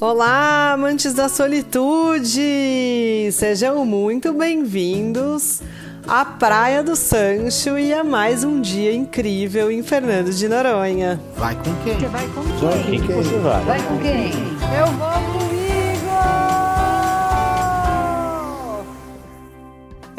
[0.00, 3.28] Olá, amantes da solitude!
[3.32, 5.60] Sejam muito bem-vindos
[6.08, 11.20] à Praia do Sancho e a mais um dia incrível em Fernando de Noronha.
[11.36, 11.98] Vai com quem?
[12.00, 13.00] Você vai com Vai quem?
[13.00, 13.64] com quem você vai?
[13.64, 14.30] Vai com quem?
[14.78, 15.09] Eu vou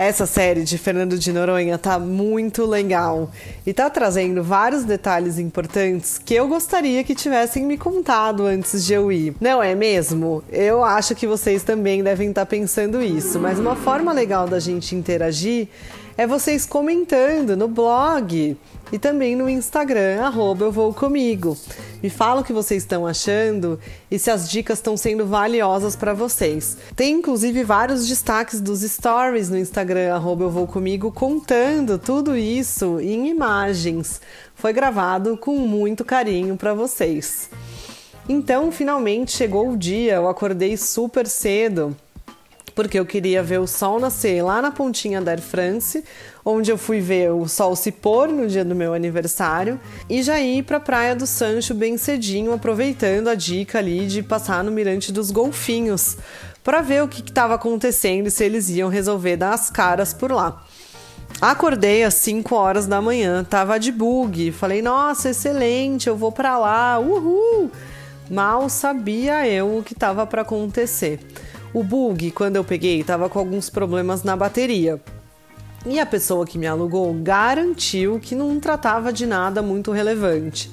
[0.02, 3.30] Essa série de Fernando de Noronha tá muito legal
[3.64, 8.94] e tá trazendo vários detalhes importantes que eu gostaria que tivessem me contado antes de
[8.95, 9.36] eu ir.
[9.40, 10.44] Não é mesmo?
[10.52, 14.95] Eu acho que vocês também devem estar pensando isso, mas uma forma legal da gente
[14.95, 15.68] interagir
[16.18, 18.58] é vocês comentando no blog
[18.92, 21.58] e também no Instagram, arroba eu vou comigo.
[22.04, 23.80] Me fala o que vocês estão achando
[24.10, 26.78] e se as dicas estão sendo valiosas para vocês.
[26.96, 33.00] Tem inclusive vários destaques dos stories no Instagram, arroba eu vou comigo, contando tudo isso
[33.00, 34.20] em imagens.
[34.56, 37.50] Foi gravado com muito carinho para vocês.
[38.28, 41.96] Então, finalmente chegou o dia, eu acordei super cedo
[42.73, 46.03] porque eu queria ver o sol nascer lá na pontinha da Air France,
[46.44, 50.39] onde eu fui ver o sol se pôr no dia do meu aniversário, e já
[50.39, 54.72] ir para a Praia do Sancho bem cedinho, aproveitando a dica ali de passar no
[54.72, 56.17] Mirante dos Golfinhos,
[56.63, 60.31] para ver o que estava acontecendo e se eles iam resolver dar as caras por
[60.31, 60.63] lá.
[61.39, 66.58] Acordei às 5 horas da manhã, tava de bug, falei: "Nossa, excelente, eu vou para
[66.58, 67.72] lá, uhul!"
[68.30, 71.19] Mal sabia eu o que estava para acontecer.
[71.73, 75.00] O bug, quando eu peguei, estava com alguns problemas na bateria.
[75.86, 80.69] E a pessoa que me alugou garantiu que não tratava de nada muito relevante.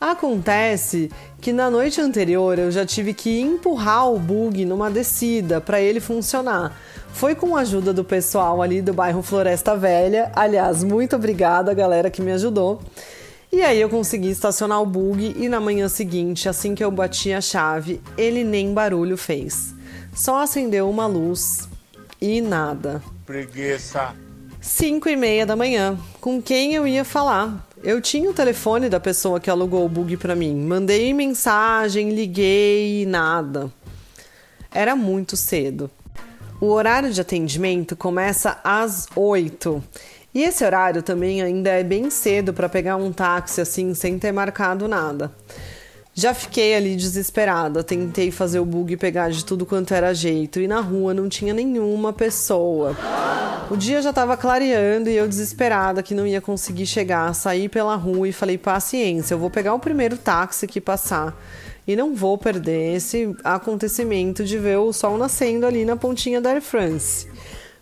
[0.00, 5.80] Acontece que na noite anterior eu já tive que empurrar o bug numa descida para
[5.80, 6.76] ele funcionar.
[7.12, 10.32] Foi com a ajuda do pessoal ali do bairro Floresta Velha.
[10.34, 12.82] Aliás, muito obrigada, galera que me ajudou.
[13.52, 17.32] E aí eu consegui estacionar o bug e na manhã seguinte, assim que eu bati
[17.32, 19.72] a chave, ele nem barulho fez.
[20.12, 21.68] Só acendeu uma luz
[22.20, 23.02] e nada.
[23.24, 24.14] Preguiça.
[24.60, 25.98] 5 e meia da manhã.
[26.20, 27.66] Com quem eu ia falar?
[27.82, 30.54] Eu tinha o telefone da pessoa que alugou o bug para mim.
[30.54, 33.72] Mandei mensagem, liguei, nada.
[34.70, 35.90] Era muito cedo.
[36.60, 39.82] O horário de atendimento começa às 8.
[40.32, 44.30] E esse horário também ainda é bem cedo para pegar um táxi assim sem ter
[44.30, 45.32] marcado nada.
[46.14, 50.68] Já fiquei ali desesperada, tentei fazer o bug pegar de tudo quanto era jeito e
[50.68, 52.94] na rua não tinha nenhuma pessoa.
[53.70, 57.96] O dia já estava clareando e eu desesperada que não ia conseguir chegar, saí pela
[57.96, 61.34] rua e falei: paciência, eu vou pegar o primeiro táxi que passar
[61.88, 66.50] e não vou perder esse acontecimento de ver o sol nascendo ali na pontinha da
[66.50, 67.26] Air France.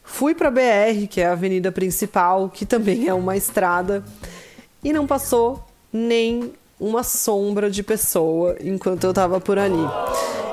[0.04, 4.04] Fui para BR, que é a avenida principal, que também é uma estrada,
[4.82, 9.86] e não passou nem uma sombra de pessoa enquanto eu estava por ali.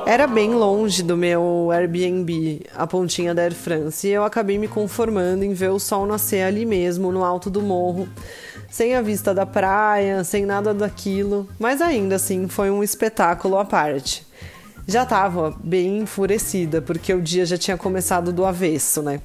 [0.05, 4.67] Era bem longe do meu Airbnb, a pontinha da Air France, e eu acabei me
[4.67, 8.07] conformando em ver o sol nascer ali mesmo, no alto do morro,
[8.69, 13.65] sem a vista da praia, sem nada daquilo, mas ainda assim foi um espetáculo à
[13.65, 14.25] parte.
[14.87, 19.19] Já estava bem enfurecida, porque o dia já tinha começado do avesso, né?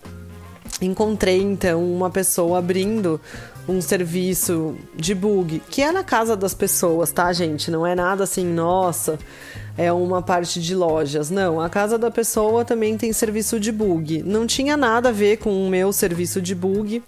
[0.81, 3.21] Encontrei então uma pessoa abrindo
[3.69, 7.71] um serviço de bug, que é na casa das pessoas, tá, gente?
[7.71, 9.19] Não é nada assim, nossa,
[9.77, 11.31] é uma parte de lojas.
[11.31, 14.23] Não, a casa da pessoa também tem serviço de bug.
[14.23, 17.03] Não tinha nada a ver com o meu serviço de bug,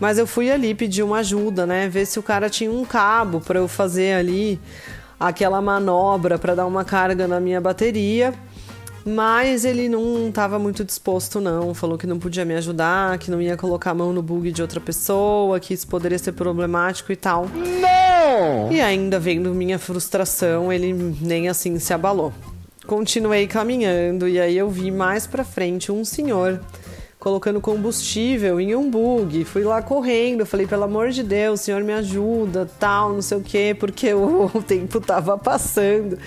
[0.00, 1.88] mas eu fui ali pedir uma ajuda, né?
[1.88, 4.58] Ver se o cara tinha um cabo para eu fazer ali
[5.20, 8.34] aquela manobra para dar uma carga na minha bateria.
[9.04, 11.74] Mas ele não estava muito disposto, não.
[11.74, 14.62] Falou que não podia me ajudar, que não ia colocar a mão no bug de
[14.62, 17.46] outra pessoa, que isso poderia ser problemático e tal.
[17.48, 18.72] Não!
[18.72, 22.32] E ainda vendo minha frustração, ele nem assim se abalou.
[22.86, 26.60] Continuei caminhando e aí eu vi mais pra frente um senhor
[27.22, 29.44] colocando combustível em um bug.
[29.44, 33.40] Fui lá correndo, falei, pelo amor de Deus, senhor me ajuda, tal, não sei o
[33.40, 36.18] quê, porque o, tempo tava passando.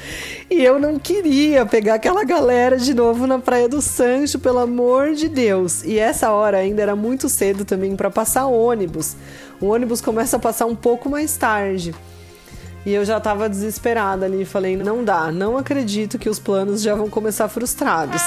[0.49, 5.13] E eu não queria pegar aquela galera de novo na Praia do Sancho, pelo amor
[5.13, 5.83] de Deus.
[5.83, 9.17] E essa hora ainda era muito cedo também para passar ônibus.
[9.59, 11.93] O ônibus começa a passar um pouco mais tarde.
[12.85, 16.95] E eu já tava desesperada ali, falei, não dá, não acredito que os planos já
[16.95, 18.21] vão começar frustrados.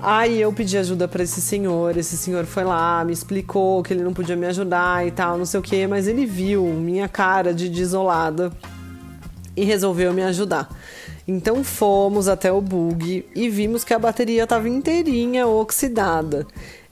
[0.00, 4.02] Aí eu pedi ajuda para esse senhor, esse senhor foi lá, me explicou que ele
[4.02, 7.54] não podia me ajudar e tal, não sei o que, mas ele viu minha cara
[7.54, 8.52] de desolada
[9.56, 10.68] e resolveu me ajudar.
[11.26, 16.46] Então fomos até o bug e vimos que a bateria estava inteirinha oxidada.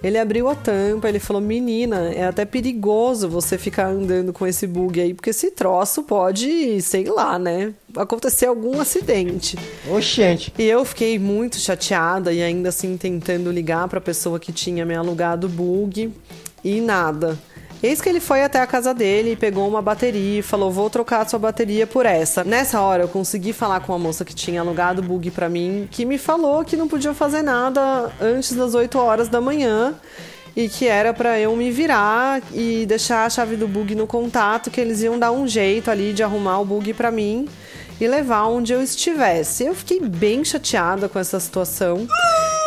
[0.05, 4.67] Ele abriu a tampa, ele falou: Menina, é até perigoso você ficar andando com esse
[4.67, 7.73] bug aí, porque esse troço pode, sei lá, né?
[7.97, 9.57] Acontecer algum acidente.
[9.91, 10.53] Oxente.
[10.59, 14.85] E eu fiquei muito chateada e ainda assim tentando ligar para a pessoa que tinha
[14.85, 16.13] me alugado o bug
[16.63, 17.39] e nada.
[17.85, 20.89] Eis que ele foi até a casa dele e pegou uma bateria e falou: Vou
[20.89, 22.43] trocar a sua bateria por essa.
[22.43, 25.87] Nessa hora eu consegui falar com a moça que tinha alugado o bug para mim,
[25.91, 29.95] que me falou que não podia fazer nada antes das 8 horas da manhã
[30.57, 34.71] e que era para eu me virar e deixar a chave do bug no contato,
[34.71, 37.47] que eles iam dar um jeito ali de arrumar o bug para mim
[38.01, 39.67] e levar onde eu estivesse.
[39.67, 42.09] Eu fiquei bem chateada com essa situação.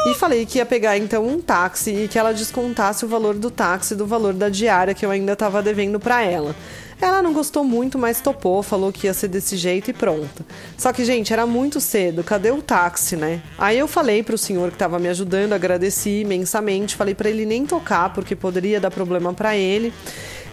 [0.09, 3.51] E falei que ia pegar então um táxi e que ela descontasse o valor do
[3.51, 6.55] táxi do valor da diária que eu ainda estava devendo para ela.
[7.01, 10.45] Ela não gostou muito, mas topou, falou que ia ser desse jeito e pronto.
[10.77, 13.41] Só que, gente, era muito cedo, cadê o táxi, né?
[13.57, 17.65] Aí eu falei pro senhor que estava me ajudando, agradeci imensamente, falei para ele nem
[17.65, 19.93] tocar porque poderia dar problema para ele.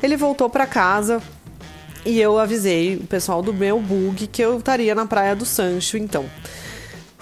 [0.03, 1.23] Ele voltou para casa,
[2.05, 5.97] e eu avisei o pessoal do meu bug que eu estaria na Praia do Sancho,
[5.97, 6.27] então.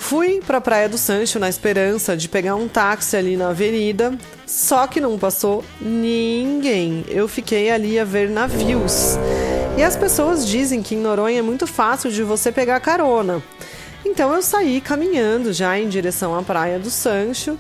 [0.03, 4.13] Fui para a Praia do Sancho na esperança de pegar um táxi ali na avenida,
[4.45, 7.05] só que não passou ninguém.
[7.09, 9.17] Eu fiquei ali a ver navios.
[9.79, 13.43] E as pessoas dizem que em Noronha é muito fácil de você pegar carona.
[14.05, 17.57] Então eu saí caminhando já em direção à Praia do Sancho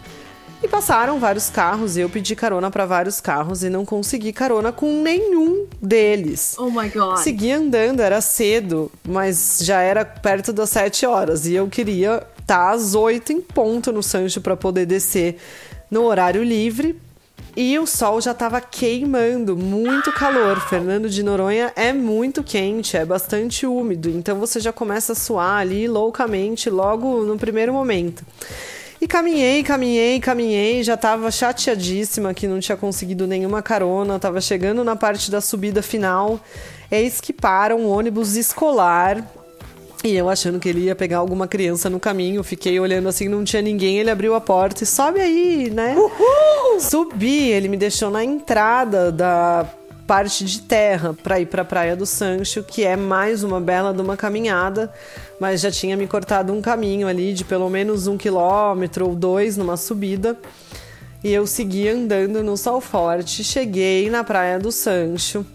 [0.62, 4.70] e passaram vários carros e eu pedi carona para vários carros e não consegui carona
[4.70, 6.54] com nenhum deles.
[6.56, 7.18] Oh my god.
[7.18, 12.70] Segui andando, era cedo, mas já era perto das 7 horas e eu queria estar
[12.70, 15.36] às 8 em ponto no Sancho para poder descer
[15.90, 16.98] no horário livre.
[17.54, 20.58] E o sol já estava queimando, muito calor.
[20.58, 25.58] Fernando de Noronha é muito quente, é bastante úmido, então você já começa a suar
[25.58, 28.24] ali loucamente logo no primeiro momento.
[29.02, 34.84] E caminhei, caminhei, caminhei, já tava chateadíssima que não tinha conseguido nenhuma carona, tava chegando
[34.84, 36.38] na parte da subida final.
[36.88, 39.28] Eis que para um ônibus escolar.
[40.04, 43.42] E eu achando que ele ia pegar alguma criança no caminho, fiquei olhando assim, não
[43.42, 45.96] tinha ninguém, ele abriu a porta e sobe aí, né?
[45.96, 46.78] Uhul!
[46.78, 49.66] Subi, ele me deixou na entrada da
[50.12, 53.94] parte de terra para ir para a Praia do Sancho, que é mais uma bela
[53.94, 54.92] de uma caminhada,
[55.40, 59.56] mas já tinha me cortado um caminho ali de pelo menos um quilômetro ou dois
[59.56, 60.36] numa subida.
[61.24, 65.46] E eu segui andando no sol forte, cheguei na Praia do Sancho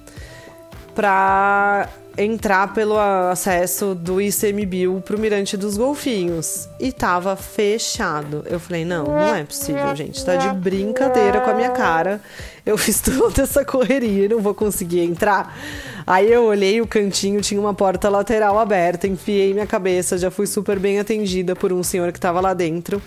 [0.96, 1.88] para
[2.18, 6.68] entrar pelo acesso do ICMBio pro Mirante dos Golfinhos.
[6.80, 8.44] E tava fechado.
[8.50, 10.24] Eu falei, não, não é possível, gente.
[10.26, 12.20] Tá de brincadeira com a minha cara.
[12.66, 15.58] Eu fiz toda essa correria não vou conseguir entrar.
[16.06, 20.48] Aí eu olhei o cantinho, tinha uma porta lateral aberta, enfiei minha cabeça, já fui
[20.48, 23.02] super bem atendida por um senhor que tava lá dentro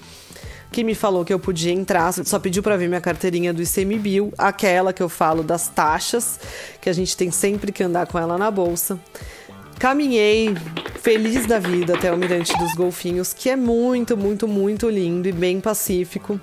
[0.71, 4.33] que me falou que eu podia entrar, só pediu para ver minha carteirinha do ICMBio,
[4.39, 6.39] aquela que eu falo das taxas,
[6.81, 8.99] que a gente tem sempre que andar com ela na bolsa.
[9.79, 10.55] Caminhei
[11.01, 15.33] feliz da vida até o Mirante dos Golfinhos, que é muito, muito, muito lindo e
[15.33, 16.39] bem pacífico.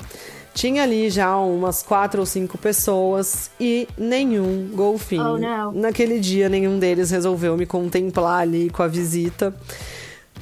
[0.55, 5.35] Tinha ali já umas quatro ou cinco pessoas e nenhum golfinho.
[5.35, 9.53] Oh, Naquele dia, nenhum deles resolveu me contemplar ali com a visita.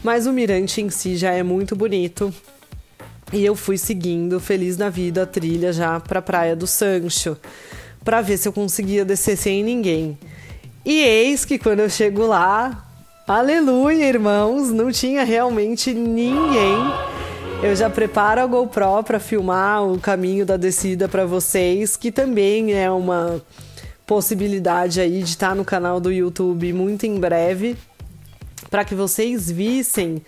[0.02, 2.34] Mas o mirante em si já é muito bonito.
[3.36, 7.36] E eu fui seguindo, feliz da vida, a trilha já para a Praia do Sancho,
[8.02, 10.18] para ver se eu conseguia descer sem ninguém.
[10.86, 12.86] E eis que quando eu chego lá,
[13.28, 16.78] aleluia, irmãos, não tinha realmente ninguém.
[17.62, 22.72] Eu já preparo a GoPro para filmar o caminho da descida para vocês, que também
[22.74, 23.42] é uma
[24.08, 27.76] possibilidade aí de estar tá no canal do YouTube muito em breve,
[28.70, 30.22] para que vocês vissem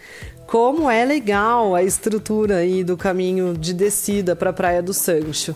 [0.48, 5.54] como é legal a estrutura aí do caminho de descida para a Praia do Sancho.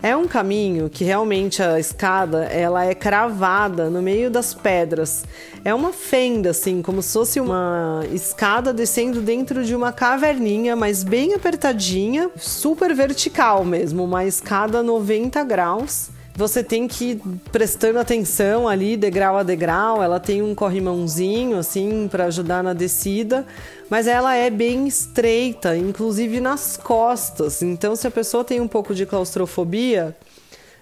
[0.00, 5.24] É um caminho que realmente a escada ela é cravada no meio das pedras.
[5.64, 11.02] É uma fenda, assim, como se fosse uma escada descendo dentro de uma caverninha, mas
[11.02, 18.68] bem apertadinha, super vertical mesmo, uma escada 90 graus você tem que ir prestando atenção
[18.68, 20.00] ali, degrau a degrau.
[20.00, 23.44] Ela tem um corrimãozinho, assim, para ajudar na descida,
[23.90, 27.60] mas ela é bem estreita, inclusive nas costas.
[27.60, 30.16] Então, se a pessoa tem um pouco de claustrofobia,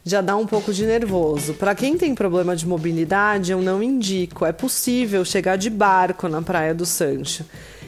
[0.04, 1.54] já dá um pouco de nervoso.
[1.54, 4.44] Para quem tem problema de mobilidade, eu não indico.
[4.44, 7.46] É possível chegar de barco na Praia do Sancho.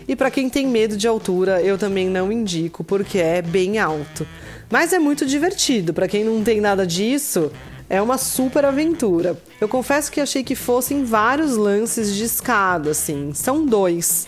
[0.08, 4.26] E para quem tem medo de altura, eu também não indico, porque é bem alto.
[4.70, 5.94] Mas é muito divertido.
[5.94, 7.50] Para quem não tem nada disso,
[7.88, 9.37] é uma super aventura.
[9.60, 13.32] Eu confesso que achei que fossem vários lances de escada, assim.
[13.34, 14.26] São dois.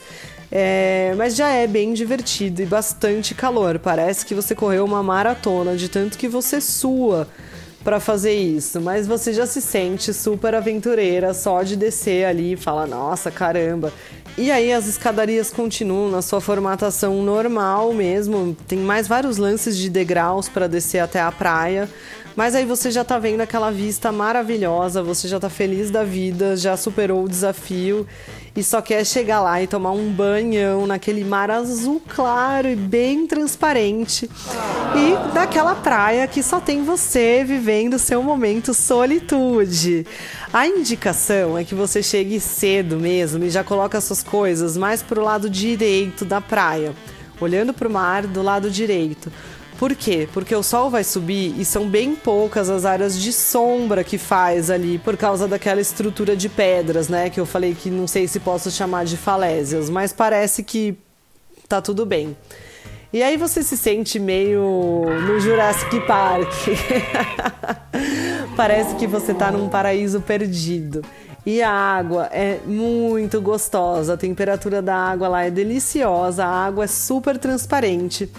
[0.52, 3.78] É, mas já é bem divertido e bastante calor.
[3.78, 7.28] Parece que você correu uma maratona de tanto que você sua
[7.84, 12.56] para fazer isso, mas você já se sente super aventureira só de descer ali e
[12.56, 13.92] falar: "Nossa, caramba".
[14.38, 19.90] E aí as escadarias continuam na sua formatação normal mesmo, tem mais vários lances de
[19.90, 21.88] degraus para descer até a praia.
[22.36, 26.56] Mas aí você já tá vendo aquela vista maravilhosa, você já tá feliz da vida,
[26.56, 28.06] já superou o desafio
[28.54, 33.26] e só quer chegar lá e tomar um banhão naquele mar azul claro e bem
[33.26, 34.30] transparente.
[34.94, 40.06] E daquela praia que só tem você vivendo seu momento solitude.
[40.52, 45.22] A indicação é que você chegue cedo mesmo e já coloca suas coisas mais pro
[45.22, 46.94] lado direito da praia,
[47.40, 49.30] olhando pro mar do lado direito
[49.80, 50.28] por quê?
[50.34, 54.68] Porque o sol vai subir e são bem poucas as áreas de sombra que faz
[54.68, 57.30] ali, por causa daquela estrutura de pedras, né?
[57.30, 60.98] Que eu falei que não sei se posso chamar de falésias, mas parece que
[61.66, 62.36] tá tudo bem.
[63.10, 66.52] E aí você se sente meio no Jurassic Park.
[68.54, 71.02] Parece que você tá num paraíso perdido.
[71.44, 76.84] E a água é muito gostosa, a temperatura da água lá é deliciosa, a água
[76.84, 78.30] é super transparente.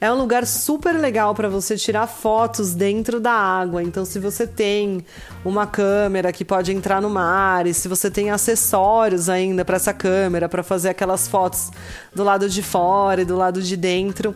[0.00, 3.82] É um lugar super legal para você tirar fotos dentro da água.
[3.82, 5.04] Então, se você tem
[5.44, 9.92] uma câmera que pode entrar no mar e se você tem acessórios ainda para essa
[9.92, 11.70] câmera para fazer aquelas fotos
[12.14, 14.34] do lado de fora e do lado de dentro,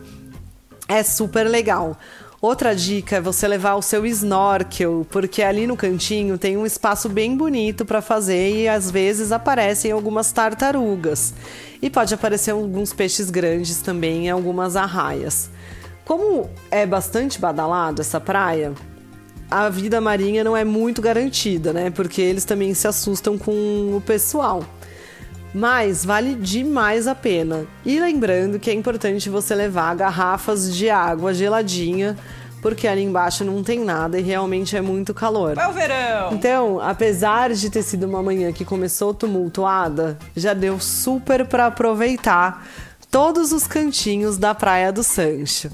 [0.87, 1.97] é super legal.
[2.45, 7.09] Outra dica é você levar o seu snorkel, porque ali no cantinho tem um espaço
[7.09, 11.33] bem bonito para fazer e às vezes aparecem algumas tartarugas.
[11.81, 15.49] E pode aparecer alguns peixes grandes também algumas arraias.
[16.05, 18.75] Como é bastante badalado essa praia,
[19.49, 21.89] a vida marinha não é muito garantida, né?
[21.89, 24.63] Porque eles também se assustam com o pessoal.
[25.55, 27.65] Mas vale demais a pena.
[27.85, 32.17] E lembrando que é importante você levar garrafas de água geladinha,
[32.61, 35.57] porque ali embaixo não tem nada e realmente é muito calor.
[35.57, 36.33] É o verão!
[36.33, 42.67] Então, apesar de ter sido uma manhã que começou tumultuada, já deu super para aproveitar
[43.09, 45.71] todos os cantinhos da Praia do Sancho.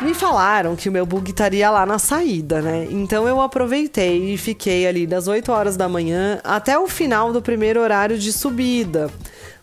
[0.00, 2.86] Me falaram que o meu bug estaria lá na saída, né?
[2.88, 7.42] Então eu aproveitei e fiquei ali das 8 horas da manhã até o final do
[7.42, 9.10] primeiro horário de subida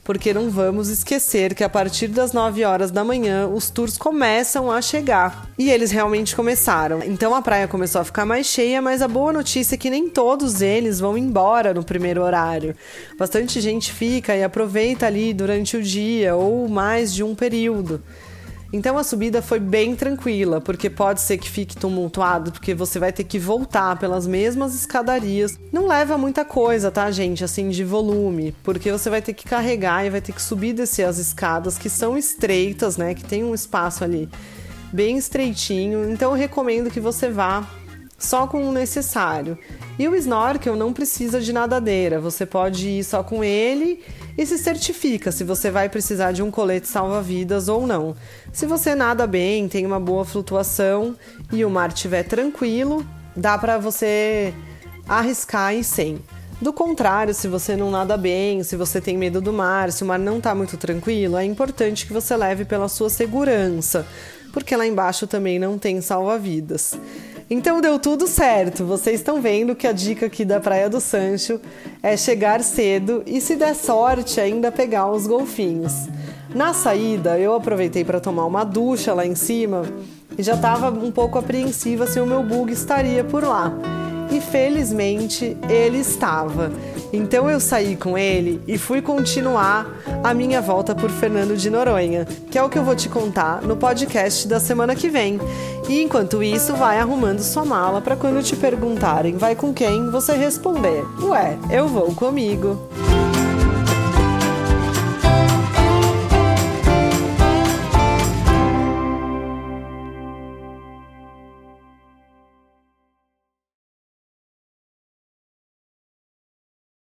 [0.06, 4.72] porque não vamos esquecer que a partir das 9 horas da manhã os tours começam
[4.72, 5.50] a chegar.
[5.58, 7.02] E eles realmente começaram.
[7.04, 10.08] Então a praia começou a ficar mais cheia, mas a boa notícia é que nem
[10.08, 12.76] todos eles vão embora no primeiro horário.
[13.18, 18.00] Bastante gente fica e aproveita ali durante o dia ou mais de um período.
[18.76, 23.14] Então a subida foi bem tranquila, porque pode ser que fique tumultuado, porque você vai
[23.14, 25.58] ter que voltar pelas mesmas escadarias.
[25.72, 27.42] Não leva muita coisa, tá, gente?
[27.42, 30.74] Assim, de volume, porque você vai ter que carregar e vai ter que subir e
[30.74, 33.16] descer as escadas que são estreitas, né?
[33.16, 34.28] Que tem um espaço ali
[34.92, 36.12] bem estreitinho.
[36.12, 37.66] Então eu recomendo que você vá
[38.18, 39.58] só com o necessário.
[40.00, 44.02] E o snorkel não precisa de nadadeira, você pode ir só com ele
[44.38, 48.16] e se certifica se você vai precisar de um colete salva-vidas ou não.
[48.52, 51.16] Se você nada bem, tem uma boa flutuação
[51.52, 53.06] e o mar estiver tranquilo,
[53.36, 54.54] dá para você
[55.08, 56.20] arriscar e sem.
[56.62, 60.08] Do contrário, se você não nada bem, se você tem medo do mar, se o
[60.08, 64.08] mar não está muito tranquilo, é importante que você leve pela sua segurança,
[64.54, 66.98] porque lá embaixo também não tem salva-vidas.
[67.50, 68.86] Então deu tudo certo.
[68.86, 71.60] Vocês estão vendo que a dica aqui da Praia do Sancho
[72.02, 76.08] é chegar cedo e, se der sorte, ainda pegar os golfinhos.
[76.54, 79.84] Na saída, eu aproveitei para tomar uma ducha lá em cima
[80.38, 84.05] e já estava um pouco apreensiva se o meu bug estaria por lá.
[84.32, 86.72] E felizmente ele estava.
[87.14, 89.88] Então eu saí com ele e fui continuar
[90.24, 93.62] a minha volta por Fernando de Noronha, que é o que eu vou te contar
[93.62, 95.40] no podcast da semana que vem.
[95.88, 100.34] E enquanto isso, vai arrumando sua mala para quando te perguntarem vai com quem, você
[100.36, 102.90] responder: Ué, eu vou comigo.